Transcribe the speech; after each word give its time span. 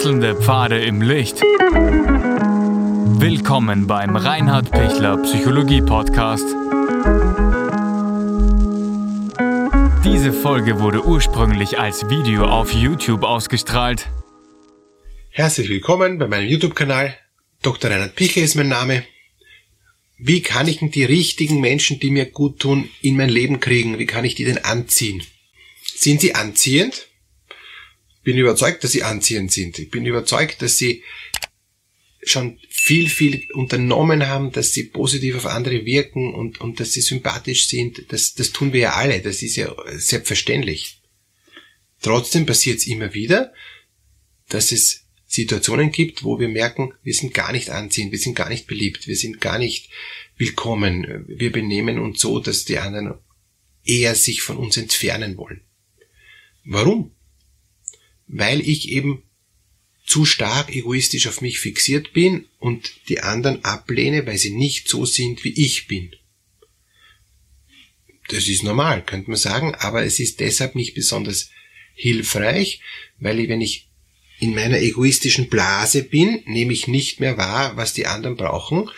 Wechselnde 0.00 0.34
Pfade 0.34 0.82
im 0.82 1.02
Licht. 1.02 1.42
Willkommen 3.20 3.86
beim 3.86 4.16
Reinhard 4.16 4.70
Pichler 4.70 5.18
Psychologie 5.18 5.82
Podcast. 5.82 6.46
Diese 10.02 10.32
Folge 10.32 10.80
wurde 10.80 11.04
ursprünglich 11.04 11.78
als 11.78 12.08
Video 12.08 12.46
auf 12.46 12.72
YouTube 12.72 13.24
ausgestrahlt. 13.24 14.08
Herzlich 15.28 15.68
willkommen 15.68 16.16
bei 16.16 16.28
meinem 16.28 16.48
YouTube-Kanal. 16.48 17.14
Dr. 17.60 17.90
Reinhard 17.90 18.14
Pichler 18.14 18.42
ist 18.42 18.54
mein 18.54 18.68
Name. 18.68 19.04
Wie 20.16 20.40
kann 20.40 20.66
ich 20.66 20.78
denn 20.78 20.90
die 20.90 21.04
richtigen 21.04 21.60
Menschen, 21.60 22.00
die 22.00 22.10
mir 22.10 22.24
gut 22.24 22.58
tun, 22.58 22.88
in 23.02 23.18
mein 23.18 23.28
Leben 23.28 23.60
kriegen? 23.60 23.98
Wie 23.98 24.06
kann 24.06 24.24
ich 24.24 24.34
die 24.34 24.46
denn 24.46 24.64
anziehen? 24.64 25.22
Sind 25.84 26.22
sie 26.22 26.34
anziehend? 26.34 27.09
Bin 28.22 28.36
überzeugt, 28.36 28.84
dass 28.84 28.92
sie 28.92 29.02
anziehend 29.02 29.52
sind. 29.52 29.78
Ich 29.78 29.90
bin 29.90 30.06
überzeugt, 30.06 30.62
dass 30.62 30.76
sie 30.76 31.02
schon 32.22 32.58
viel, 32.68 33.08
viel 33.08 33.48
unternommen 33.54 34.26
haben, 34.26 34.52
dass 34.52 34.72
sie 34.72 34.84
positiv 34.84 35.36
auf 35.36 35.46
andere 35.46 35.86
wirken 35.86 36.34
und, 36.34 36.60
und 36.60 36.80
dass 36.80 36.92
sie 36.92 37.00
sympathisch 37.00 37.66
sind. 37.66 38.12
Das, 38.12 38.34
das 38.34 38.52
tun 38.52 38.72
wir 38.72 38.80
ja 38.80 38.92
alle. 38.94 39.20
Das 39.20 39.42
ist 39.42 39.56
ja 39.56 39.74
selbstverständlich. 39.94 41.00
Trotzdem 42.02 42.46
passiert 42.46 42.78
es 42.78 42.86
immer 42.86 43.14
wieder, 43.14 43.52
dass 44.48 44.72
es 44.72 45.06
Situationen 45.26 45.92
gibt, 45.92 46.24
wo 46.24 46.40
wir 46.40 46.48
merken, 46.48 46.92
wir 47.02 47.14
sind 47.14 47.32
gar 47.32 47.52
nicht 47.52 47.70
anziehend, 47.70 48.10
wir 48.10 48.18
sind 48.18 48.34
gar 48.34 48.48
nicht 48.48 48.66
beliebt, 48.66 49.06
wir 49.06 49.16
sind 49.16 49.40
gar 49.40 49.58
nicht 49.58 49.90
willkommen. 50.36 51.24
Wir 51.28 51.52
benehmen 51.52 51.98
uns 51.98 52.20
so, 52.20 52.40
dass 52.40 52.64
die 52.64 52.78
anderen 52.78 53.14
eher 53.84 54.14
sich 54.14 54.42
von 54.42 54.56
uns 54.56 54.76
entfernen 54.76 55.36
wollen. 55.36 55.62
Warum? 56.64 57.14
Weil 58.32 58.60
ich 58.60 58.90
eben 58.90 59.22
zu 60.06 60.24
stark 60.24 60.74
egoistisch 60.74 61.26
auf 61.26 61.40
mich 61.40 61.58
fixiert 61.58 62.12
bin 62.12 62.46
und 62.58 62.92
die 63.08 63.20
anderen 63.20 63.64
ablehne, 63.64 64.26
weil 64.26 64.38
sie 64.38 64.50
nicht 64.50 64.88
so 64.88 65.04
sind, 65.04 65.44
wie 65.44 65.52
ich 65.52 65.86
bin. 65.86 66.14
Das 68.28 68.46
ist 68.48 68.62
normal, 68.62 69.04
könnte 69.04 69.30
man 69.30 69.38
sagen, 69.38 69.74
aber 69.74 70.04
es 70.04 70.20
ist 70.20 70.40
deshalb 70.40 70.76
nicht 70.76 70.94
besonders 70.94 71.50
hilfreich, 71.94 72.80
weil 73.18 73.40
ich, 73.40 73.48
wenn 73.48 73.60
ich 73.60 73.88
in 74.38 74.54
meiner 74.54 74.80
egoistischen 74.80 75.48
Blase 75.48 76.02
bin, 76.04 76.42
nehme 76.46 76.72
ich 76.72 76.86
nicht 76.86 77.20
mehr 77.20 77.36
wahr, 77.36 77.76
was 77.76 77.92
die 77.92 78.06
anderen 78.06 78.36
brauchen. 78.36 78.88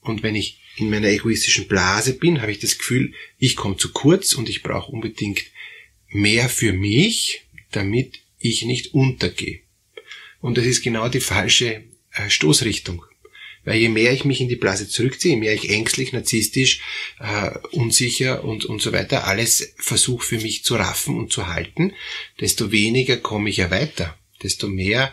Und 0.00 0.22
wenn 0.22 0.34
ich 0.34 0.60
in 0.76 0.88
meiner 0.88 1.08
egoistischen 1.08 1.66
Blase 1.66 2.14
bin, 2.14 2.40
habe 2.40 2.52
ich 2.52 2.60
das 2.60 2.78
Gefühl, 2.78 3.12
ich 3.38 3.56
komme 3.56 3.76
zu 3.76 3.92
kurz 3.92 4.32
und 4.34 4.48
ich 4.48 4.62
brauche 4.62 4.92
unbedingt 4.92 5.42
mehr 6.08 6.48
für 6.48 6.72
mich, 6.72 7.42
damit 7.72 8.20
ich 8.38 8.64
nicht 8.64 8.94
untergehe. 8.94 9.60
Und 10.40 10.58
das 10.58 10.66
ist 10.66 10.82
genau 10.82 11.08
die 11.08 11.20
falsche 11.20 11.84
äh, 12.12 12.30
Stoßrichtung. 12.30 13.04
Weil 13.64 13.80
je 13.80 13.88
mehr 13.88 14.12
ich 14.12 14.24
mich 14.24 14.40
in 14.40 14.48
die 14.48 14.56
Blase 14.56 14.88
zurückziehe, 14.88 15.34
je 15.34 15.40
mehr 15.40 15.52
ich 15.52 15.68
ängstlich, 15.68 16.12
narzisstisch, 16.12 16.80
äh, 17.18 17.50
unsicher 17.72 18.44
und, 18.44 18.64
und 18.64 18.80
so 18.80 18.92
weiter 18.92 19.26
alles 19.26 19.74
versuche 19.76 20.24
für 20.24 20.40
mich 20.40 20.64
zu 20.64 20.76
raffen 20.76 21.18
und 21.18 21.32
zu 21.32 21.48
halten, 21.48 21.92
desto 22.40 22.72
weniger 22.72 23.16
komme 23.16 23.50
ich 23.50 23.58
ja 23.58 23.70
weiter. 23.70 24.16
Desto 24.42 24.68
mehr 24.68 25.12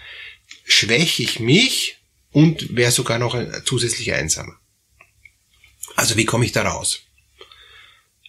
schwäche 0.64 1.23
ich 1.23 1.40
mich 1.40 1.98
und 2.31 2.76
wäre 2.76 2.92
sogar 2.92 3.18
noch 3.18 3.36
zusätzlich 3.66 4.14
einsamer. 4.14 4.59
Also 5.96 6.18
wie 6.18 6.26
komme 6.26 6.46
ich 6.46 6.52
da 6.52 6.64
raus? 6.64 7.05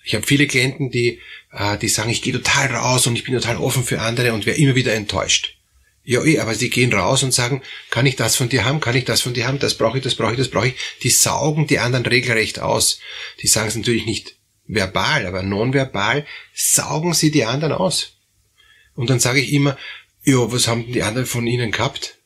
Ich 0.07 0.15
habe 0.15 0.25
viele 0.25 0.47
Klienten, 0.47 0.91
die, 0.93 1.21
äh, 1.51 1.77
die 1.79 1.89
sagen, 1.89 2.11
ich 2.11 2.23
gehe 2.23 2.33
total 2.33 2.69
raus 2.69 3.09
und 3.09 3.17
ich 3.17 3.25
bin 3.25 3.35
total 3.35 3.57
offen 3.57 3.83
für 3.83 4.01
andere 4.01 4.33
und 4.33 4.47
wäre 4.47 4.57
immer 4.57 4.77
wieder 4.77 4.95
enttäuscht. 4.95 5.57
Ja, 6.05 6.25
eh, 6.25 6.39
aber 6.39 6.55
sie 6.55 6.71
gehen 6.71 6.93
raus 6.93 7.25
und 7.25 7.35
sagen, 7.35 7.61
kann 7.91 8.07
ich 8.07 8.15
das 8.15 8.37
von 8.37 8.49
dir 8.49 8.65
haben, 8.65 8.79
kann 8.79 8.95
ich 8.95 9.05
das 9.05 9.21
von 9.21 9.34
dir 9.34 9.49
haben, 9.49 9.59
das 9.59 9.75
brauche 9.75 9.99
ich, 9.99 10.05
das 10.05 10.15
brauche 10.15 10.31
ich, 10.31 10.39
das 10.39 10.49
brauche 10.49 10.69
ich. 10.69 10.75
Die 11.03 11.11
saugen 11.11 11.67
die 11.67 11.81
anderen 11.81 12.06
regelrecht 12.06 12.61
aus. 12.61 13.00
Die 13.43 13.49
sagen 13.49 13.67
es 13.67 13.75
natürlich 13.75 14.06
nicht 14.06 14.37
verbal, 14.69 15.27
aber 15.27 15.43
nonverbal 15.43 16.25
saugen 16.55 17.12
sie 17.12 17.33
die 17.33 17.44
anderen 17.44 17.73
aus. 17.73 18.12
Und 18.94 19.11
dann 19.11 19.19
sage 19.19 19.41
ich 19.41 19.53
immer, 19.53 19.77
ja, 20.23 20.53
was 20.53 20.69
haben 20.69 20.84
denn 20.84 20.93
die 20.93 21.03
anderen 21.03 21.27
von 21.27 21.49
ihnen 21.49 21.73
gehabt? 21.73 22.19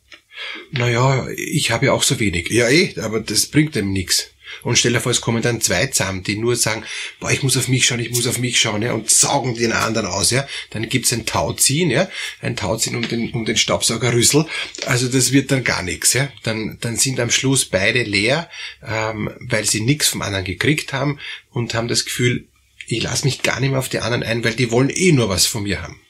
Naja, 0.70 1.28
ich 1.30 1.70
habe 1.70 1.86
ja 1.86 1.92
auch 1.92 2.02
so 2.02 2.20
wenig. 2.20 2.50
Ja, 2.50 2.68
eh, 2.68 2.94
aber 3.00 3.20
das 3.20 3.46
bringt 3.46 3.74
dem 3.74 3.90
nichts. 3.90 4.30
Und 4.62 4.76
stell 4.76 4.92
dir 4.92 5.00
vor, 5.00 5.12
es 5.12 5.20
kommen 5.20 5.42
dann 5.42 5.60
zwei 5.60 5.86
zusammen, 5.86 6.22
die 6.22 6.36
nur 6.36 6.56
sagen, 6.56 6.84
boah, 7.18 7.30
ich 7.30 7.42
muss 7.42 7.56
auf 7.56 7.68
mich 7.68 7.86
schauen, 7.86 8.00
ich 8.00 8.10
muss 8.10 8.26
auf 8.26 8.38
mich 8.38 8.60
schauen, 8.60 8.82
ja, 8.82 8.92
und 8.92 9.10
saugen 9.10 9.54
den 9.54 9.72
anderen 9.72 10.06
aus, 10.06 10.30
ja. 10.30 10.46
Dann 10.70 10.88
gibt's 10.88 11.12
ein 11.12 11.26
Tauziehen, 11.26 11.90
ja, 11.90 12.08
ein 12.40 12.56
Tauziehen 12.56 12.96
um 12.96 13.06
den, 13.06 13.30
um 13.32 13.44
den 13.44 13.56
Staubsaugerrüssel. 13.56 14.46
Also 14.86 15.08
das 15.08 15.32
wird 15.32 15.50
dann 15.50 15.64
gar 15.64 15.82
nichts, 15.82 16.12
ja. 16.12 16.28
Dann, 16.42 16.78
dann 16.80 16.96
sind 16.96 17.20
am 17.20 17.30
Schluss 17.30 17.64
beide 17.64 18.02
leer, 18.02 18.48
ähm, 18.86 19.30
weil 19.40 19.64
sie 19.64 19.80
nichts 19.80 20.08
vom 20.08 20.22
anderen 20.22 20.44
gekriegt 20.44 20.92
haben 20.92 21.18
und 21.50 21.74
haben 21.74 21.88
das 21.88 22.04
Gefühl, 22.04 22.48
ich 22.86 23.02
lasse 23.02 23.24
mich 23.24 23.42
gar 23.42 23.60
nicht 23.60 23.70
mehr 23.70 23.78
auf 23.78 23.88
die 23.88 24.00
anderen 24.00 24.22
ein, 24.22 24.42
weil 24.44 24.54
die 24.54 24.70
wollen 24.70 24.90
eh 24.90 25.12
nur 25.12 25.28
was 25.28 25.46
von 25.46 25.62
mir 25.62 25.82
haben. 25.82 26.00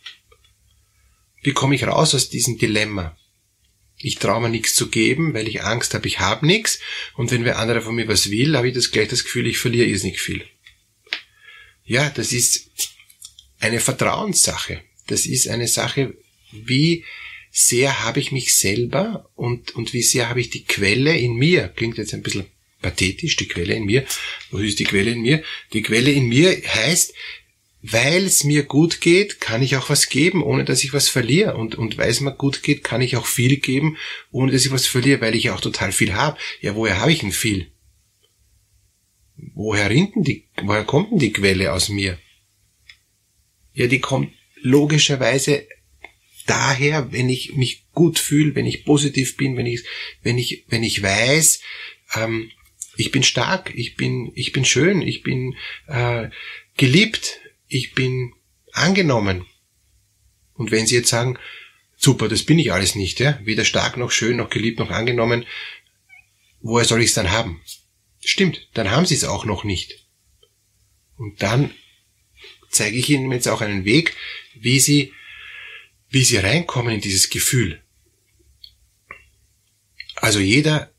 Wie 1.42 1.52
komme 1.52 1.74
ich 1.74 1.86
raus 1.86 2.14
aus 2.14 2.28
diesem 2.28 2.58
Dilemma? 2.58 3.16
Ich 4.02 4.16
traue 4.16 4.40
mir 4.40 4.48
nichts 4.48 4.74
zu 4.74 4.88
geben, 4.88 5.34
weil 5.34 5.46
ich 5.46 5.62
Angst 5.62 5.94
habe, 5.94 6.08
ich 6.08 6.20
habe 6.20 6.46
nichts. 6.46 6.80
Und 7.14 7.30
wenn 7.30 7.44
wer 7.44 7.58
andere 7.58 7.82
von 7.82 7.94
mir 7.94 8.08
was 8.08 8.30
will, 8.30 8.56
habe 8.56 8.68
ich 8.68 8.74
das 8.74 8.90
gleich 8.90 9.08
das 9.08 9.24
Gefühl, 9.24 9.46
ich 9.46 9.58
verliere 9.58 9.86
irrsinnig 9.86 10.20
viel. 10.20 10.42
Ja, 11.84 12.08
das 12.08 12.32
ist 12.32 12.70
eine 13.58 13.80
Vertrauenssache. 13.80 14.82
Das 15.06 15.26
ist 15.26 15.48
eine 15.48 15.68
Sache, 15.68 16.14
wie 16.52 17.04
sehr 17.50 18.04
habe 18.04 18.20
ich 18.20 18.32
mich 18.32 18.54
selber 18.54 19.28
und, 19.34 19.74
und 19.74 19.92
wie 19.92 20.02
sehr 20.02 20.28
habe 20.28 20.40
ich 20.40 20.50
die 20.50 20.64
Quelle 20.64 21.16
in 21.18 21.34
mir. 21.34 21.68
Klingt 21.68 21.98
jetzt 21.98 22.14
ein 22.14 22.22
bisschen 22.22 22.46
pathetisch, 22.80 23.36
die 23.36 23.48
Quelle 23.48 23.74
in 23.74 23.84
mir. 23.84 24.06
Was 24.50 24.62
ist 24.62 24.78
die 24.78 24.84
Quelle 24.84 25.10
in 25.10 25.20
mir? 25.20 25.42
Die 25.72 25.82
Quelle 25.82 26.10
in 26.10 26.28
mir 26.28 26.50
heißt, 26.50 27.12
weil 27.82 28.26
es 28.26 28.44
mir 28.44 28.64
gut 28.64 29.00
geht, 29.00 29.40
kann 29.40 29.62
ich 29.62 29.76
auch 29.76 29.88
was 29.88 30.08
geben, 30.08 30.42
ohne 30.42 30.64
dass 30.64 30.84
ich 30.84 30.92
was 30.92 31.08
verliere. 31.08 31.56
Und, 31.56 31.74
und 31.74 31.96
weil 31.96 32.10
es 32.10 32.20
mir 32.20 32.32
gut 32.32 32.62
geht, 32.62 32.84
kann 32.84 33.00
ich 33.00 33.16
auch 33.16 33.26
viel 33.26 33.56
geben, 33.56 33.96
ohne 34.30 34.52
dass 34.52 34.66
ich 34.66 34.72
was 34.72 34.86
verliere, 34.86 35.20
weil 35.20 35.34
ich 35.34 35.50
auch 35.50 35.60
total 35.60 35.92
viel 35.92 36.14
habe. 36.14 36.38
Ja, 36.60 36.74
woher 36.74 37.00
habe 37.00 37.12
ich 37.12 37.20
denn 37.20 37.32
viel? 37.32 37.70
Woher 39.54 39.88
rinnt 39.88 40.12
die, 40.16 40.48
woher 40.62 40.84
kommt 40.84 41.12
denn 41.12 41.18
die 41.18 41.32
Quelle 41.32 41.72
aus 41.72 41.88
mir? 41.88 42.18
Ja, 43.72 43.86
die 43.86 44.00
kommt 44.00 44.32
logischerweise 44.60 45.66
daher, 46.46 47.12
wenn 47.12 47.28
ich 47.28 47.54
mich 47.54 47.86
gut 47.92 48.18
fühle, 48.18 48.54
wenn 48.54 48.66
ich 48.66 48.84
positiv 48.84 49.36
bin, 49.36 49.56
wenn 49.56 49.66
ich, 49.66 49.84
wenn 50.22 50.36
ich, 50.36 50.64
wenn 50.68 50.82
ich 50.82 51.02
weiß, 51.02 51.62
ähm, 52.16 52.50
ich 52.96 53.10
bin 53.10 53.22
stark, 53.22 53.72
ich 53.74 53.96
bin, 53.96 54.32
ich 54.34 54.52
bin 54.52 54.64
schön, 54.66 55.00
ich 55.00 55.22
bin 55.22 55.56
äh, 55.86 56.28
geliebt, 56.76 57.40
ich 57.70 57.94
bin 57.94 58.34
angenommen. 58.72 59.46
Und 60.54 60.70
wenn 60.70 60.86
Sie 60.86 60.96
jetzt 60.96 61.08
sagen, 61.08 61.38
super, 61.96 62.28
das 62.28 62.42
bin 62.42 62.58
ich 62.58 62.72
alles 62.72 62.94
nicht, 62.94 63.20
ja, 63.20 63.38
weder 63.44 63.64
stark 63.64 63.96
noch 63.96 64.10
schön 64.10 64.36
noch 64.36 64.50
geliebt 64.50 64.78
noch 64.78 64.90
angenommen, 64.90 65.46
woher 66.60 66.84
soll 66.84 67.00
ich 67.00 67.08
es 67.08 67.14
dann 67.14 67.30
haben? 67.30 67.62
Stimmt, 68.22 68.68
dann 68.74 68.90
haben 68.90 69.06
Sie 69.06 69.14
es 69.14 69.24
auch 69.24 69.46
noch 69.46 69.64
nicht. 69.64 70.06
Und 71.16 71.40
dann 71.42 71.72
zeige 72.68 72.98
ich 72.98 73.08
Ihnen 73.08 73.30
jetzt 73.32 73.48
auch 73.48 73.60
einen 73.60 73.84
Weg, 73.84 74.16
wie 74.54 74.80
Sie, 74.80 75.12
wie 76.08 76.24
Sie 76.24 76.38
reinkommen 76.38 76.94
in 76.94 77.00
dieses 77.00 77.30
Gefühl. 77.30 77.82
Also 80.16 80.40
jeder 80.40 80.92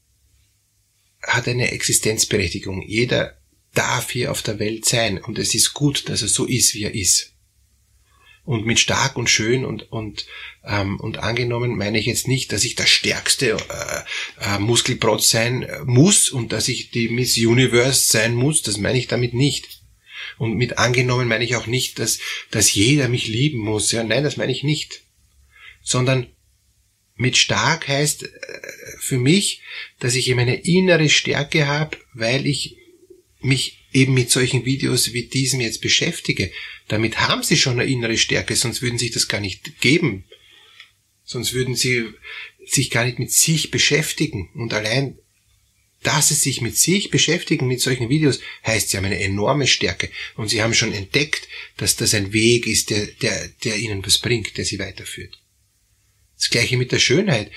hat 1.22 1.48
eine 1.48 1.72
Existenzberechtigung. 1.72 2.82
Jeder 2.88 3.41
darf 3.74 4.12
hier 4.12 4.32
auf 4.32 4.42
der 4.42 4.60
Welt 4.60 4.86
sein 4.86 5.18
und 5.18 5.40
es 5.40 5.56
ist 5.56 5.74
gut, 5.74 6.10
dass 6.10 6.22
er 6.22 6.28
so 6.28 6.46
ist, 6.46 6.74
wie 6.74 6.84
er 6.84 6.94
ist. 6.94 7.34
Und 8.44 8.66
mit 8.66 8.80
stark 8.80 9.18
und 9.18 9.30
schön 9.30 9.64
und, 9.64 9.92
und, 9.92 10.26
ähm, 10.66 11.00
und 11.00 11.20
angenommen 11.20 11.78
meine 11.78 12.00
ich 12.00 12.08
jetzt 12.08 12.28
nicht, 12.28 12.52
dass 12.52 12.66
ich 12.66 12.76
der 12.76 12.88
stärkste 12.88 13.52
äh, 13.52 14.56
äh, 14.56 14.60
Muskelprotz 14.60 15.30
sein 15.30 15.68
muss 15.86 16.30
und 16.30 16.52
dass 16.52 16.68
ich 16.68 16.90
die 16.90 17.10
Miss 17.10 17.38
Universe 17.38 18.08
sein 18.08 18.34
muss, 18.34 18.64
das 18.64 18.78
meine 18.78 18.98
ich 18.98 19.08
damit 19.08 19.34
nicht. 19.34 19.82
Und 20.38 20.56
mit 20.56 20.80
angenommen 20.80 21.28
meine 21.28 21.44
ich 21.44 21.56
auch 21.56 21.68
nicht, 21.68 22.00
dass, 22.00 22.20
dass 22.50 22.74
jeder 22.74 23.10
mich 23.10 23.28
lieben 23.28 23.60
muss. 23.60 23.92
Ja, 23.92 24.04
nein, 24.04 24.24
das 24.24 24.38
meine 24.38 24.52
ich 24.52 24.64
nicht. 24.64 25.04
Sondern 25.84 26.28
mit 27.16 27.38
stark 27.38 27.88
heißt 27.88 28.24
äh, 28.24 28.28
für 29.00 29.18
mich, 29.18 29.62
dass 30.00 30.16
ich 30.16 30.28
eben 30.30 30.40
eine 30.40 30.62
innere 30.62 31.10
Stärke 31.10 31.68
habe, 31.68 31.98
weil 32.14 32.48
ich 32.48 32.81
mich 33.44 33.86
eben 33.94 34.14
mit 34.14 34.32
solchen 34.32 34.66
Videos 34.66 35.14
wie 35.14 35.24
diesem 35.24 35.62
jetzt 35.62 35.82
beschäftige, 35.82 36.52
damit 36.88 37.20
haben 37.20 37.44
sie 37.44 37.58
schon 37.58 37.80
eine 37.80 37.90
innere 37.90 38.18
Stärke, 38.18 38.56
sonst 38.56 38.82
würden 38.82 39.00
sie 39.00 39.10
das 39.10 39.28
gar 39.28 39.40
nicht 39.40 39.82
geben. 39.82 40.26
Sonst 41.24 41.54
würden 41.54 41.76
sie 41.76 42.10
sich 42.66 42.90
gar 42.90 43.06
nicht 43.06 43.20
mit 43.20 43.32
sich 43.32 43.72
beschäftigen. 43.72 44.50
Und 44.54 44.74
allein, 44.74 45.18
dass 46.04 46.30
sie 46.30 46.36
sich 46.36 46.62
mit 46.62 46.78
sich 46.78 47.10
beschäftigen, 47.10 47.68
mit 47.68 47.80
solchen 47.80 48.10
Videos, 48.10 48.40
heißt, 48.66 48.90
sie 48.90 48.98
haben 48.98 49.06
eine 49.06 49.22
enorme 49.22 49.68
Stärke. 49.68 50.10
Und 50.36 50.50
sie 50.50 50.62
haben 50.62 50.74
schon 50.74 50.94
entdeckt, 50.94 51.48
dass 51.78 51.96
das 51.96 52.14
ein 52.14 52.34
Weg 52.34 52.68
ist, 52.68 52.90
der, 52.90 53.06
der, 53.06 53.48
der 53.64 53.78
ihnen 53.78 54.06
was 54.06 54.18
bringt, 54.18 54.58
der 54.58 54.66
sie 54.66 54.80
weiterführt. 54.80 55.40
Das 56.36 56.50
gleiche 56.50 56.76
mit 56.76 56.92
der 56.92 57.00
Schönheit. 57.00 57.52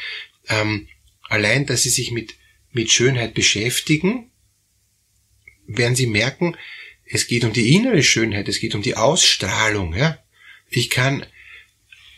Ähm, 0.48 0.88
allein, 1.22 1.66
dass 1.66 1.84
Sie 1.84 1.90
sich 1.90 2.10
mit, 2.10 2.34
mit 2.70 2.92
Schönheit 2.92 3.34
beschäftigen, 3.34 4.30
werden 5.66 5.96
Sie 5.96 6.06
merken, 6.06 6.56
es 7.06 7.26
geht 7.26 7.44
um 7.44 7.52
die 7.52 7.75
innere 7.75 8.02
Schönheit, 8.02 8.49
es 8.49 8.61
geht 8.61 8.75
um 8.75 8.82
die 8.82 8.96
Ausstrahlung. 8.96 9.94
Ja? 9.94 10.19
Ich 10.70 10.90
kann 10.90 11.26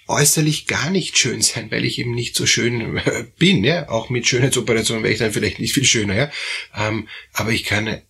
äußerlich 0.08 0.66
gar 0.66 0.90
nicht 0.90 1.19
schön 1.19 1.43
sein, 1.43 1.70
weil 1.70 1.84
ich 1.84 1.98
eben 1.98 2.14
nicht 2.14 2.37
so 2.37 2.46
schön 2.46 3.00
bin. 3.38 3.64
Ja? 3.64 3.88
Auch 3.88 4.08
mit 4.10 4.26
Schönheitsoperationen 4.26 5.02
wäre 5.02 5.12
ich 5.12 5.19
dann 5.19 5.32
vielleicht 5.32 5.58
nicht 5.58 5.75
viel 5.75 5.84
schöner. 5.84 6.14
Ja? 6.14 6.32
Ähm, 6.75 7.08
aber 7.32 7.50
ich 7.50 7.64
kann 7.64 8.02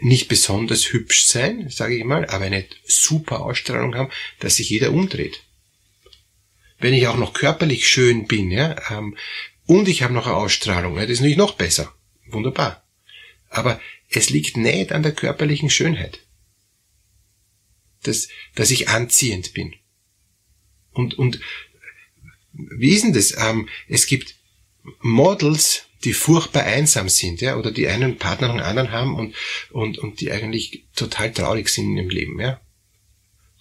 nicht 0.00 0.28
besonders 0.28 0.92
hübsch 0.92 1.24
sein, 1.24 1.68
sage 1.70 1.96
ich 1.96 2.04
mal, 2.04 2.26
aber 2.26 2.44
eine 2.44 2.64
super 2.86 3.40
Ausstrahlung 3.40 3.94
haben, 3.94 4.10
dass 4.40 4.56
sich 4.56 4.68
jeder 4.68 4.92
umdreht. 4.92 5.42
Wenn 6.78 6.94
ich 6.94 7.06
auch 7.06 7.16
noch 7.16 7.32
körperlich 7.32 7.88
schön 7.88 8.26
bin, 8.26 8.50
ja, 8.50 8.76
ähm, 8.90 9.16
und 9.66 9.88
ich 9.88 10.02
habe 10.02 10.12
noch 10.12 10.26
eine 10.26 10.36
Ausstrahlung, 10.36 10.96
ja, 10.96 11.02
das 11.02 11.12
ist 11.12 11.20
natürlich 11.20 11.38
noch 11.38 11.54
besser. 11.54 11.94
Wunderbar. 12.26 12.84
Aber 13.48 13.80
es 14.16 14.30
liegt 14.30 14.56
nicht 14.56 14.92
an 14.92 15.02
der 15.02 15.12
körperlichen 15.12 15.70
Schönheit. 15.70 16.20
Dass, 18.02 18.28
dass 18.54 18.70
ich 18.70 18.88
anziehend 18.88 19.54
bin. 19.54 19.74
Und, 20.92 21.14
und 21.18 21.40
wie 22.52 22.90
ist 22.90 23.04
denn 23.04 23.12
das? 23.12 23.36
Ähm, 23.36 23.68
es 23.88 24.06
gibt 24.06 24.36
Models, 25.00 25.86
die 26.04 26.12
furchtbar 26.12 26.64
einsam 26.64 27.08
sind, 27.08 27.40
ja, 27.40 27.56
oder 27.56 27.70
die 27.70 27.88
einen 27.88 28.18
Partner 28.18 28.48
nach 28.48 28.56
dem 28.56 28.64
anderen 28.64 28.92
haben 28.92 29.14
und, 29.16 29.34
und, 29.70 29.98
und 29.98 30.20
die 30.20 30.30
eigentlich 30.30 30.84
total 30.94 31.32
traurig 31.32 31.68
sind 31.68 31.96
im 31.96 32.10
Leben, 32.10 32.38
ja. 32.40 32.60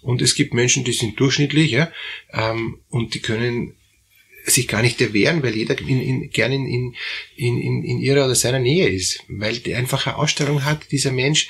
Und 0.01 0.21
es 0.21 0.35
gibt 0.35 0.53
Menschen, 0.53 0.83
die 0.83 0.91
sind 0.91 1.17
durchschnittlich, 1.19 1.71
ja, 1.71 1.91
ähm, 2.31 2.81
und 2.89 3.13
die 3.13 3.21
können 3.21 3.77
sich 4.45 4.67
gar 4.67 4.81
nicht 4.81 4.99
erwehren, 5.01 5.41
weil 5.43 5.55
jeder 5.55 5.79
in, 5.79 6.01
in, 6.01 6.29
gerne 6.29 6.55
in, 6.55 6.95
in, 7.35 7.61
in, 7.61 7.83
in 7.83 7.99
ihrer 7.99 8.25
oder 8.25 8.35
seiner 8.35 8.59
Nähe 8.59 8.89
ist, 8.89 9.19
weil 9.27 9.57
die 9.57 9.75
einfach 9.75 10.05
eine 10.05 10.17
Ausstellung 10.17 10.65
hat, 10.65 10.91
dieser 10.91 11.11
Mensch, 11.11 11.49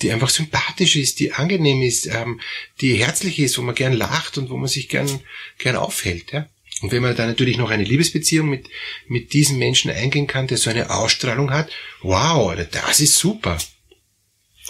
die 0.00 0.10
einfach 0.10 0.30
sympathisch 0.30 0.96
ist, 0.96 1.20
die 1.20 1.32
angenehm 1.32 1.82
ist, 1.82 2.06
ähm, 2.06 2.40
die 2.80 2.94
herzlich 2.94 3.38
ist, 3.38 3.58
wo 3.58 3.62
man 3.62 3.74
gern 3.74 3.92
lacht 3.92 4.38
und 4.38 4.50
wo 4.50 4.56
man 4.56 4.68
sich 4.68 4.88
gern, 4.88 5.20
gern 5.58 5.76
aufhält. 5.76 6.32
Ja? 6.32 6.48
Und 6.80 6.90
wenn 6.90 7.02
man 7.02 7.14
da 7.14 7.26
natürlich 7.26 7.58
noch 7.58 7.70
eine 7.70 7.84
Liebesbeziehung 7.84 8.48
mit, 8.48 8.68
mit 9.06 9.32
diesem 9.32 9.58
Menschen 9.58 9.90
eingehen 9.90 10.26
kann, 10.26 10.48
der 10.48 10.58
so 10.58 10.70
eine 10.70 10.90
Ausstrahlung 10.90 11.50
hat, 11.52 11.70
wow, 12.00 12.56
das 12.70 13.00
ist 13.00 13.18
super. 13.18 13.58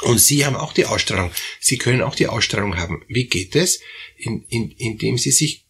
Und 0.02 0.19
Sie 0.19 0.44
haben 0.44 0.56
auch 0.56 0.72
die 0.72 0.86
Ausstrahlung. 0.86 1.30
Sie 1.60 1.78
können 1.78 2.02
auch 2.02 2.14
die 2.14 2.26
Ausstrahlung 2.26 2.76
haben. 2.76 3.04
Wie 3.08 3.26
geht 3.26 3.54
es? 3.56 3.80
In, 4.16 4.44
in, 4.48 4.72
indem 4.72 5.16
Sie 5.16 5.30
sich 5.30 5.64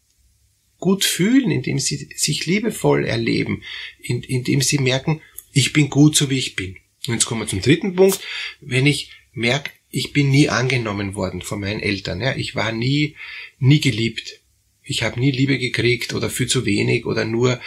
gut 0.83 1.05
fühlen, 1.05 1.51
indem 1.51 1.79
sie 1.79 2.09
sich 2.15 2.45
liebevoll 2.45 3.07
erleben, 3.07 3.63
in, 4.03 4.23
indem 4.23 4.61
sie 4.61 4.79
merken, 4.79 5.23
ich 5.53 5.73
bin 5.73 5.89
gut 5.89 6.17
so 6.17 6.29
wie 6.29 6.39
ich 6.39 6.57
bin. 6.57 6.77
Und 7.07 7.15
jetzt 7.15 7.25
kommen 7.25 7.41
wir 7.41 7.47
zum 7.47 7.63
dritten 7.63 7.95
Punkt. 7.95 8.21
Wenn 8.61 8.85
ich 8.85 9.13
merke, 9.33 9.71
ich 9.91 10.13
bin 10.13 10.31
nie 10.31 10.49
angenommen 10.49 11.15
worden 11.15 11.41
von 11.41 11.61
meinen 11.61 11.81
Eltern, 11.81 12.21
ja, 12.21 12.35
ich 12.35 12.55
war 12.55 12.73
nie, 12.73 13.17
nie 13.59 13.81
geliebt. 13.81 14.41
Ich 14.83 15.05
habe 15.05 15.21
nie 15.21 15.31
Liebe 15.31 15.59
gekriegt 15.59 16.15
oder 16.15 16.29
viel 16.29 16.49
zu 16.49 16.67
wenig 16.67 17.07
oder 17.07 17.25
nur 17.25 17.61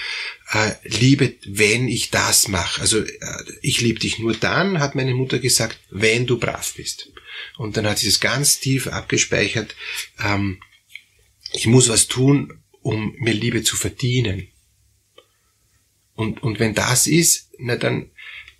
äh, 0.52 0.72
Liebe, 0.84 1.36
wenn 1.46 1.88
ich 1.88 2.12
das 2.12 2.50
mache. 2.50 2.82
Also 2.82 3.00
äh, 3.00 3.18
ich 3.62 3.80
liebe 3.80 4.00
dich 4.00 4.20
nur 4.20 4.34
dann, 4.34 4.80
hat 4.80 4.96
meine 4.96 5.14
Mutter 5.14 5.40
gesagt, 5.40 5.80
wenn 5.90 6.26
du 6.26 6.38
brav 6.38 6.74
bist. 6.76 7.14
Und 7.58 7.78
dann 7.78 7.88
hat 7.88 8.00
sie 8.00 8.08
das 8.08 8.20
ganz 8.20 8.60
tief 8.60 8.88
abgespeichert. 8.88 9.74
Ähm, 10.22 10.60
ich 11.54 11.68
muss 11.68 11.88
was 11.88 12.08
tun, 12.08 12.65
um 12.86 13.16
mir 13.18 13.34
Liebe 13.34 13.64
zu 13.64 13.76
verdienen. 13.76 14.48
Und, 16.14 16.44
und 16.44 16.60
wenn 16.60 16.76
das 16.76 17.08
ist, 17.08 17.50
na 17.58 17.76
dann, 17.76 18.12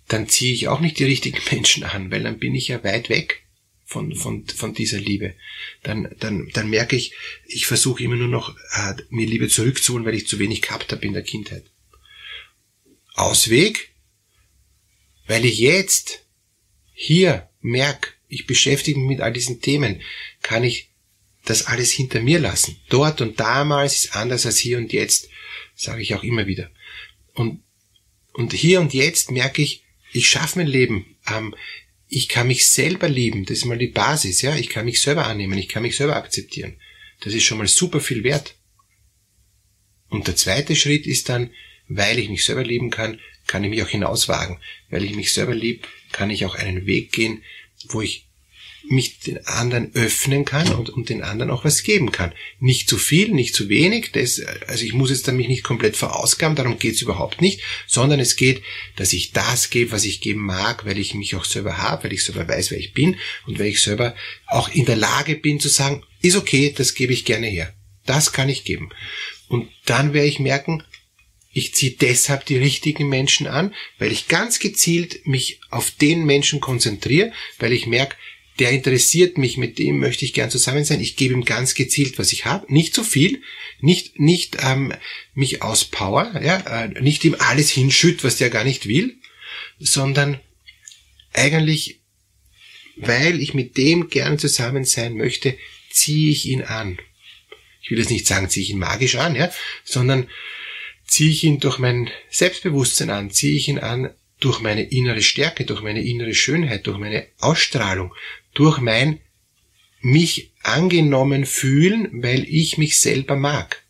dann 0.08 0.28
ziehe 0.28 0.52
ich 0.52 0.66
auch 0.66 0.80
nicht 0.80 0.98
die 0.98 1.04
richtigen 1.04 1.40
Menschen 1.52 1.84
an, 1.84 2.10
weil 2.10 2.24
dann 2.24 2.40
bin 2.40 2.56
ich 2.56 2.66
ja 2.66 2.82
weit 2.82 3.08
weg 3.08 3.44
von, 3.84 4.16
von, 4.16 4.44
von 4.48 4.74
dieser 4.74 4.98
Liebe. 4.98 5.36
Dann, 5.84 6.12
dann, 6.18 6.48
dann 6.52 6.68
merke 6.68 6.96
ich, 6.96 7.14
ich 7.46 7.66
versuche 7.66 8.02
immer 8.02 8.16
nur 8.16 8.26
noch, 8.26 8.56
äh, 8.72 8.94
mir 9.10 9.28
Liebe 9.28 9.46
zurückzuholen, 9.46 10.04
weil 10.04 10.16
ich 10.16 10.26
zu 10.26 10.40
wenig 10.40 10.60
gehabt 10.60 10.90
habe 10.90 11.06
in 11.06 11.12
der 11.12 11.22
Kindheit. 11.22 11.64
Ausweg, 13.14 13.94
weil 15.28 15.44
ich 15.44 15.58
jetzt 15.58 16.26
hier 16.92 17.48
merke, 17.60 18.10
ich 18.26 18.48
beschäftige 18.48 18.98
mich 18.98 19.08
mit 19.08 19.20
all 19.20 19.32
diesen 19.32 19.60
Themen, 19.60 20.02
kann 20.42 20.64
ich 20.64 20.90
das 21.46 21.66
alles 21.66 21.92
hinter 21.92 22.20
mir 22.20 22.38
lassen. 22.38 22.76
Dort 22.90 23.20
und 23.20 23.40
damals 23.40 24.04
ist 24.04 24.16
anders 24.16 24.44
als 24.44 24.58
hier 24.58 24.78
und 24.78 24.92
jetzt, 24.92 25.28
sage 25.74 26.02
ich 26.02 26.14
auch 26.14 26.22
immer 26.22 26.46
wieder. 26.46 26.70
Und, 27.32 27.62
und 28.32 28.52
hier 28.52 28.80
und 28.80 28.92
jetzt 28.92 29.30
merke 29.30 29.62
ich, 29.62 29.84
ich 30.12 30.28
schaffe 30.28 30.58
mein 30.58 30.66
Leben. 30.66 31.16
Ähm, 31.26 31.54
ich 32.08 32.28
kann 32.28 32.48
mich 32.48 32.66
selber 32.66 33.08
lieben. 33.08 33.44
Das 33.44 33.58
ist 33.58 33.64
mal 33.64 33.78
die 33.78 33.86
Basis. 33.86 34.42
Ja, 34.42 34.56
ich 34.56 34.68
kann 34.68 34.84
mich 34.84 35.00
selber 35.00 35.26
annehmen. 35.26 35.58
Ich 35.58 35.68
kann 35.68 35.82
mich 35.82 35.96
selber 35.96 36.16
akzeptieren. 36.16 36.76
Das 37.20 37.32
ist 37.32 37.44
schon 37.44 37.58
mal 37.58 37.68
super 37.68 38.00
viel 38.00 38.24
wert. 38.24 38.56
Und 40.08 40.26
der 40.26 40.36
zweite 40.36 40.76
Schritt 40.76 41.06
ist 41.06 41.28
dann, 41.28 41.50
weil 41.88 42.18
ich 42.18 42.28
mich 42.28 42.44
selber 42.44 42.64
lieben 42.64 42.90
kann, 42.90 43.20
kann 43.46 43.62
ich 43.64 43.70
mich 43.70 43.82
auch 43.82 43.88
hinauswagen. 43.88 44.58
Weil 44.90 45.04
ich 45.04 45.14
mich 45.14 45.32
selber 45.32 45.54
lieb, 45.54 45.86
kann 46.12 46.30
ich 46.30 46.44
auch 46.44 46.56
einen 46.56 46.86
Weg 46.86 47.12
gehen, 47.12 47.42
wo 47.88 48.02
ich 48.02 48.25
mich 48.88 49.20
den 49.20 49.44
anderen 49.46 49.94
öffnen 49.94 50.44
kann 50.44 50.72
und, 50.72 50.90
und 50.90 51.08
den 51.08 51.22
anderen 51.22 51.50
auch 51.50 51.64
was 51.64 51.82
geben 51.82 52.12
kann. 52.12 52.32
Nicht 52.60 52.88
zu 52.88 52.98
viel, 52.98 53.30
nicht 53.30 53.54
zu 53.54 53.68
wenig, 53.68 54.12
das, 54.12 54.40
also 54.66 54.84
ich 54.84 54.92
muss 54.92 55.10
jetzt 55.10 55.26
dann 55.26 55.36
mich 55.36 55.48
nicht 55.48 55.64
komplett 55.64 55.96
verausgaben, 55.96 56.56
darum 56.56 56.78
geht's 56.78 57.02
überhaupt 57.02 57.40
nicht, 57.40 57.60
sondern 57.86 58.20
es 58.20 58.36
geht, 58.36 58.62
dass 58.96 59.12
ich 59.12 59.32
das 59.32 59.70
gebe, 59.70 59.92
was 59.92 60.04
ich 60.04 60.20
geben 60.20 60.40
mag, 60.40 60.84
weil 60.86 60.98
ich 60.98 61.14
mich 61.14 61.34
auch 61.34 61.44
selber 61.44 61.78
habe, 61.78 62.04
weil 62.04 62.12
ich 62.12 62.24
selber 62.24 62.46
weiß, 62.48 62.70
wer 62.70 62.78
ich 62.78 62.92
bin 62.92 63.16
und 63.46 63.58
weil 63.58 63.66
ich 63.66 63.82
selber 63.82 64.14
auch 64.46 64.68
in 64.68 64.84
der 64.84 64.96
Lage 64.96 65.36
bin 65.36 65.60
zu 65.60 65.68
sagen, 65.68 66.02
ist 66.22 66.36
okay, 66.36 66.72
das 66.76 66.94
gebe 66.94 67.12
ich 67.12 67.24
gerne 67.24 67.46
her. 67.46 67.74
Das 68.04 68.32
kann 68.32 68.48
ich 68.48 68.64
geben. 68.64 68.90
Und 69.48 69.68
dann 69.84 70.12
werde 70.12 70.28
ich 70.28 70.38
merken, 70.38 70.82
ich 71.52 71.74
ziehe 71.74 71.92
deshalb 71.92 72.44
die 72.44 72.58
richtigen 72.58 73.08
Menschen 73.08 73.46
an, 73.46 73.74
weil 73.98 74.12
ich 74.12 74.28
ganz 74.28 74.58
gezielt 74.58 75.26
mich 75.26 75.58
auf 75.70 75.90
den 75.90 76.26
Menschen 76.26 76.60
konzentriere, 76.60 77.32
weil 77.58 77.72
ich 77.72 77.86
merke, 77.86 78.16
der 78.58 78.70
interessiert 78.70 79.38
mich, 79.38 79.56
mit 79.56 79.78
dem 79.78 79.98
möchte 79.98 80.24
ich 80.24 80.32
gern 80.32 80.50
zusammen 80.50 80.84
sein. 80.84 81.00
Ich 81.00 81.16
gebe 81.16 81.34
ihm 81.34 81.44
ganz 81.44 81.74
gezielt, 81.74 82.18
was 82.18 82.32
ich 82.32 82.46
habe. 82.46 82.72
Nicht 82.72 82.94
zu 82.94 83.04
viel, 83.04 83.42
nicht, 83.80 84.18
nicht 84.18 84.58
ähm, 84.62 84.94
mich 85.34 85.62
auspower, 85.62 86.40
ja, 86.42 86.84
äh, 86.84 87.02
nicht 87.02 87.24
ihm 87.24 87.36
alles 87.38 87.70
hinschütt, 87.70 88.24
was 88.24 88.36
der 88.36 88.50
gar 88.50 88.64
nicht 88.64 88.88
will, 88.88 89.16
sondern 89.78 90.40
eigentlich, 91.32 92.00
weil 92.96 93.40
ich 93.42 93.52
mit 93.52 93.76
dem 93.76 94.08
gern 94.08 94.38
zusammen 94.38 94.84
sein 94.84 95.14
möchte, 95.14 95.58
ziehe 95.90 96.30
ich 96.30 96.46
ihn 96.46 96.62
an. 96.62 96.98
Ich 97.82 97.90
will 97.90 97.98
jetzt 97.98 98.10
nicht 98.10 98.26
sagen, 98.26 98.48
ziehe 98.48 98.64
ich 98.64 98.70
ihn 98.70 98.78
magisch 98.78 99.16
an, 99.16 99.36
ja, 99.36 99.52
sondern 99.84 100.28
ziehe 101.06 101.30
ich 101.30 101.44
ihn 101.44 101.60
durch 101.60 101.78
mein 101.78 102.10
Selbstbewusstsein 102.30 103.10
an, 103.10 103.30
ziehe 103.30 103.56
ich 103.56 103.68
ihn 103.68 103.78
an 103.78 104.10
durch 104.40 104.60
meine 104.60 104.82
innere 104.82 105.22
Stärke, 105.22 105.64
durch 105.64 105.82
meine 105.82 106.02
innere 106.02 106.34
Schönheit, 106.34 106.86
durch 106.86 106.98
meine 106.98 107.26
Ausstrahlung, 107.38 108.12
durch 108.56 108.78
mein 108.78 109.20
mich 110.00 110.52
angenommen 110.62 111.46
fühlen, 111.46 112.22
weil 112.22 112.44
ich 112.48 112.78
mich 112.78 112.98
selber 112.98 113.36
mag. 113.36 113.84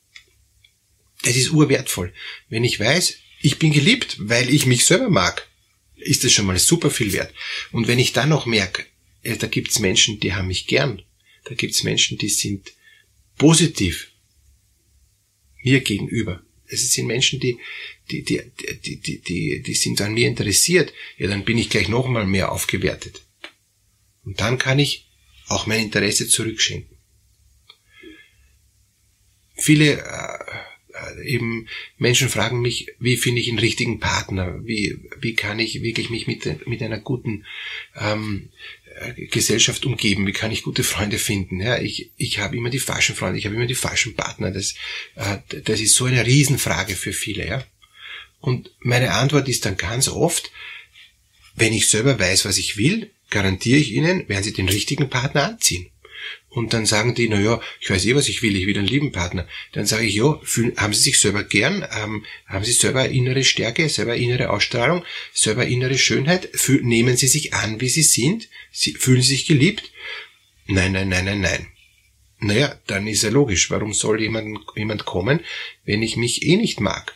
Es 1.23 1.37
ist 1.37 1.51
urwertvoll. 1.51 2.13
Wenn 2.49 2.65
ich 2.65 2.79
weiß, 2.79 3.17
ich 3.41 3.59
bin 3.59 3.73
geliebt, 3.73 4.17
weil 4.19 4.53
ich 4.53 4.67
mich 4.67 4.85
selber 4.85 5.11
mag, 5.11 5.49
ist 5.97 6.25
das 6.25 6.33
schon 6.33 6.47
mal 6.47 6.59
super 6.59 6.91
viel 6.91 7.13
wert. 7.13 7.33
Und 7.73 7.89
wenn 7.89 7.99
ich 7.99 8.13
dann 8.13 8.29
noch 8.29 8.47
merke, 8.47 8.85
äh, 9.23 9.37
da 9.37 9.47
gibt's 9.47 9.79
Menschen, 9.79 10.21
die 10.21 10.35
haben 10.35 10.49
mich 10.49 10.67
gern, 10.67 11.03
da 11.45 11.55
gibt's 11.55 11.83
Menschen, 11.83 12.19
die 12.19 12.29
sind 12.29 12.73
positiv 13.39 14.11
mir 15.63 15.81
gegenüber. 15.81 16.43
Es 16.69 16.91
sind 16.93 17.07
Menschen, 17.07 17.41
die, 17.41 17.59
die, 18.11 18.23
die, 18.23 18.41
die, 18.85 19.01
die, 19.01 19.19
die, 19.21 19.63
die 19.63 19.75
sind 19.75 20.01
an 20.01 20.15
mir 20.15 20.27
interessiert. 20.27 20.93
Ja, 21.19 21.29
dann 21.29 21.45
bin 21.45 21.59
ich 21.59 21.71
gleich 21.71 21.89
noch 21.89 22.09
mal 22.09 22.27
mehr 22.27 22.51
aufgewertet. 22.51 23.23
Und 24.27 24.41
dann 24.41 24.59
kann 24.59 24.79
ich 24.79 25.07
auch 25.49 25.67
mein 25.67 25.85
Interesse 25.85 26.29
zurückschenken. 26.29 26.99
Viele 29.57 30.03
äh, 30.03 31.25
eben 31.25 31.69
Menschen 31.97 32.29
fragen 32.29 32.61
mich, 32.61 32.89
wie 32.99 33.17
finde 33.17 33.41
ich 33.41 33.49
einen 33.49 33.59
richtigen 33.59 34.01
Partner? 34.01 34.61
Wie, 34.65 34.99
wie 35.21 35.35
kann 35.35 35.59
ich 35.59 35.83
wirklich 35.83 36.11
mich 36.11 36.27
mit, 36.27 36.67
mit 36.67 36.83
einer 36.83 36.99
guten 36.99 37.47
ähm, 37.99 38.51
äh, 38.97 39.27
Gesellschaft 39.27 39.87
umgeben? 39.87 40.27
Wie 40.27 40.33
kann 40.33 40.51
ich 40.51 40.63
gute 40.63 40.85
Freunde 40.85 41.19
finden? 41.19 41.61
Ja, 41.61 41.79
ich, 41.79 42.11
ich 42.17 42.39
habe 42.39 42.57
immer 42.57 42.71
die 42.71 42.81
falschen 42.81 43.15
Freunde, 43.15 43.39
ich 43.39 43.47
habe 43.47 43.55
immer 43.55 43.67
die 43.67 43.75
falschen 43.75 44.15
Partner. 44.15 44.51
Das, 44.51 44.75
äh, 45.15 45.39
das 45.65 45.81
ist 45.81 45.95
so 45.95 46.05
eine 46.05 46.27
Riesenfrage 46.27 46.97
für 46.97 47.13
viele. 47.13 47.47
Ja? 47.47 47.65
Und 48.41 48.71
meine 48.81 49.13
Antwort 49.13 49.49
ist 49.49 49.65
dann 49.65 49.77
ganz 49.77 50.09
oft, 50.09 50.51
wenn 51.55 51.73
ich 51.73 51.89
selber 51.89 52.19
weiß, 52.19 52.45
was 52.45 52.59
ich 52.59 52.77
will, 52.77 53.11
garantiere 53.31 53.79
ich 53.79 53.93
Ihnen, 53.93 54.29
werden 54.29 54.45
Sie 54.45 54.53
den 54.53 54.69
richtigen 54.69 55.09
Partner 55.11 55.45
anziehen. 55.45 55.91
und 56.57 56.73
dann 56.73 56.87
sagen 56.87 57.15
die, 57.15 57.29
na 57.29 57.39
ja, 57.39 57.61
ich 57.81 57.91
weiß 57.91 58.07
eh, 58.07 58.15
was 58.15 58.31
ich 58.31 58.43
will, 58.43 58.57
ich 58.57 58.67
will 58.67 58.79
einen 58.79 58.87
lieben 58.87 59.13
Partner. 59.13 59.47
Dann 59.73 59.85
sage 59.85 60.07
ich, 60.07 60.15
ja, 60.15 60.41
fühlen, 60.43 60.73
haben 60.79 60.95
Sie 60.95 61.03
sich 61.03 61.21
selber 61.21 61.45
gern? 61.45 61.87
Ähm, 62.03 62.25
haben 62.47 62.65
Sie 62.65 62.73
selber 62.73 63.09
innere 63.09 63.45
Stärke, 63.45 63.89
selber 63.91 64.17
innere 64.17 64.49
Ausstrahlung, 64.51 65.05
selber 65.35 65.67
innere 65.67 65.99
Schönheit? 65.99 66.49
Fühl, 66.55 66.83
nehmen 66.83 67.17
Sie 67.19 67.27
sich 67.27 67.53
an, 67.53 67.81
wie 67.83 67.91
Sie 67.91 68.03
sind? 68.03 68.49
Sie, 68.73 68.95
fühlen 68.95 69.21
Sie 69.21 69.35
sich 69.35 69.47
geliebt? 69.47 69.93
Nein, 70.67 70.93
nein, 70.93 71.11
nein, 71.11 71.27
nein, 71.27 71.41
nein. 71.41 71.67
Naja, 72.39 72.75
dann 72.87 73.07
ist 73.07 73.23
ja 73.23 73.31
logisch. 73.31 73.71
Warum 73.71 73.93
soll 73.93 74.21
jemand, 74.23 74.59
jemand 74.77 75.05
kommen, 75.05 75.41
wenn 75.85 76.03
ich 76.03 76.17
mich 76.17 76.43
eh 76.43 76.57
nicht 76.57 76.81
mag? 76.81 77.15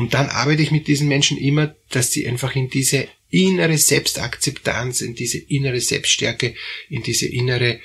Und 0.00 0.14
dann 0.14 0.30
arbeite 0.30 0.62
ich 0.62 0.70
mit 0.70 0.88
diesen 0.88 1.08
Menschen 1.08 1.36
immer, 1.36 1.76
dass 1.90 2.10
sie 2.10 2.26
einfach 2.26 2.56
in 2.56 2.70
diese 2.70 3.06
innere 3.28 3.76
Selbstakzeptanz, 3.76 5.02
in 5.02 5.14
diese 5.14 5.36
innere 5.36 5.78
Selbststärke, 5.78 6.54
in 6.88 7.02
diese 7.02 7.26
innere 7.26 7.80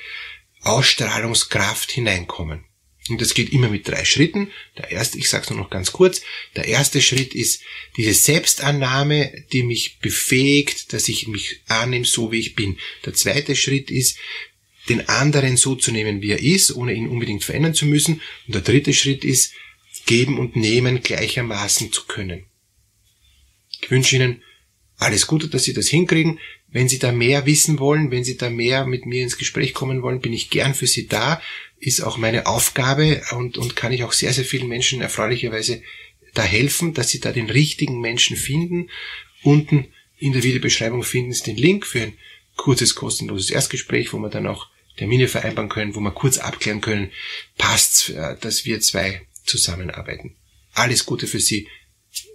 Ausstrahlungskraft 0.62 1.92
hineinkommen. 1.92 2.64
Und 3.10 3.20
das 3.20 3.34
geht 3.34 3.52
immer 3.52 3.68
mit 3.68 3.86
drei 3.86 4.06
Schritten. 4.06 4.50
Der 4.78 4.90
erste, 4.92 5.18
ich 5.18 5.28
sage 5.28 5.44
es 5.44 5.50
nur 5.50 5.58
noch 5.58 5.68
ganz 5.68 5.92
kurz, 5.92 6.22
der 6.56 6.64
erste 6.64 7.02
Schritt 7.02 7.34
ist 7.34 7.60
diese 7.98 8.14
Selbstannahme, 8.14 9.44
die 9.52 9.62
mich 9.62 9.98
befähigt, 9.98 10.94
dass 10.94 11.10
ich 11.10 11.28
mich 11.28 11.60
annehme, 11.66 12.06
so 12.06 12.32
wie 12.32 12.40
ich 12.40 12.54
bin. 12.54 12.78
Der 13.04 13.12
zweite 13.12 13.56
Schritt 13.56 13.90
ist, 13.90 14.16
den 14.88 15.06
anderen 15.10 15.58
so 15.58 15.74
zu 15.74 15.92
nehmen, 15.92 16.22
wie 16.22 16.30
er 16.30 16.42
ist, 16.42 16.74
ohne 16.74 16.94
ihn 16.94 17.08
unbedingt 17.08 17.44
verändern 17.44 17.74
zu 17.74 17.84
müssen. 17.84 18.22
Und 18.46 18.54
der 18.54 18.62
dritte 18.62 18.94
Schritt 18.94 19.22
ist, 19.22 19.52
geben 20.06 20.38
und 20.38 20.56
nehmen 20.56 21.02
gleichermaßen 21.02 21.92
zu 21.92 22.06
können. 22.06 22.44
Ich 23.82 23.90
wünsche 23.90 24.16
Ihnen 24.16 24.42
alles 24.98 25.26
Gute, 25.26 25.48
dass 25.48 25.64
Sie 25.64 25.74
das 25.74 25.88
hinkriegen. 25.88 26.38
Wenn 26.68 26.88
Sie 26.88 26.98
da 26.98 27.12
mehr 27.12 27.46
wissen 27.46 27.78
wollen, 27.78 28.10
wenn 28.10 28.24
Sie 28.24 28.36
da 28.36 28.50
mehr 28.50 28.86
mit 28.86 29.06
mir 29.06 29.22
ins 29.22 29.38
Gespräch 29.38 29.74
kommen 29.74 30.02
wollen, 30.02 30.20
bin 30.20 30.32
ich 30.32 30.50
gern 30.50 30.74
für 30.74 30.86
Sie 30.86 31.06
da. 31.06 31.40
Ist 31.78 32.00
auch 32.00 32.16
meine 32.16 32.46
Aufgabe 32.46 33.22
und, 33.32 33.58
und 33.58 33.76
kann 33.76 33.92
ich 33.92 34.04
auch 34.04 34.12
sehr, 34.12 34.32
sehr 34.32 34.44
vielen 34.44 34.68
Menschen 34.68 35.00
erfreulicherweise 35.02 35.82
da 36.34 36.42
helfen, 36.42 36.94
dass 36.94 37.10
Sie 37.10 37.20
da 37.20 37.32
den 37.32 37.50
richtigen 37.50 38.00
Menschen 38.00 38.36
finden. 38.36 38.88
Unten 39.42 39.88
in 40.18 40.32
der 40.32 40.42
Videobeschreibung 40.42 41.02
finden 41.02 41.32
Sie 41.32 41.44
den 41.44 41.56
Link 41.56 41.86
für 41.86 42.00
ein 42.00 42.12
kurzes, 42.56 42.94
kostenloses 42.94 43.50
Erstgespräch, 43.50 44.12
wo 44.12 44.18
wir 44.18 44.30
dann 44.30 44.46
auch 44.46 44.68
Termine 44.96 45.28
vereinbaren 45.28 45.68
können, 45.68 45.94
wo 45.94 46.00
wir 46.00 46.10
kurz 46.10 46.38
abklären 46.38 46.80
können, 46.80 47.12
passt's, 47.58 48.08
äh, 48.08 48.36
dass 48.40 48.64
wir 48.64 48.80
zwei 48.80 49.26
zusammenarbeiten. 49.46 50.36
Alles 50.72 51.06
Gute 51.06 51.26
für 51.26 51.40
Sie. 51.40 51.68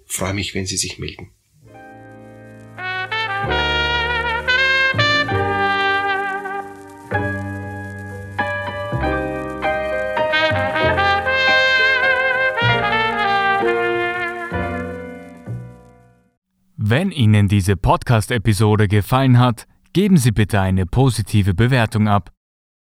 freue 0.08 0.34
mich, 0.34 0.56
wenn 0.56 0.66
Sie 0.66 0.78
sich 0.78 0.98
melden. 0.98 1.32
Wenn 16.94 17.12
Ihnen 17.12 17.48
diese 17.48 17.78
Podcast-Episode 17.78 18.90
gefallen 18.90 19.40
hat, 19.40 19.66
geben 19.94 20.18
Sie 20.18 20.32
bitte 20.32 20.60
eine 20.60 20.86
positive 20.86 21.54
Bewertung 21.54 22.10
ab. 22.10 22.32